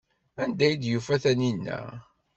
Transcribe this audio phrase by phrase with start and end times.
[0.41, 1.77] Anda ay yufa Taninna?